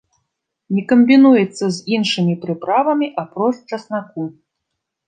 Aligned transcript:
Не 0.77 0.83
камбінуецца 0.91 1.65
з 1.77 1.99
іншымі 1.99 2.33
прыправамі, 2.47 3.07
апроч 3.27 3.55
часнаку. 3.69 4.21